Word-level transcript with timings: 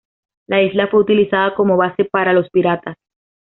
La 0.47 0.63
isla 0.63 0.87
fue 0.87 1.01
utilizada 1.01 1.53
como 1.53 1.77
base 1.77 2.05
para 2.05 2.33
los 2.33 2.49
piratas. 2.49 2.97